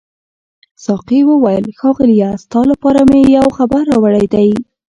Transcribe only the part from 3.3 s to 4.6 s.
یو خبر راوړی دی.